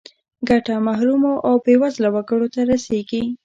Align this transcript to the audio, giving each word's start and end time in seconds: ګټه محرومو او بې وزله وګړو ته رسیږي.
ګټه 0.47 0.75
محرومو 0.87 1.33
او 1.47 1.55
بې 1.63 1.75
وزله 1.81 2.09
وګړو 2.11 2.47
ته 2.53 2.61
رسیږي. 2.71 3.23